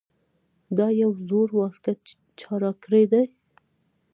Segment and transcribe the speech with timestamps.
[0.77, 2.01] دا یو زوړ واسکټ
[2.39, 3.31] چا راکړے دے ـ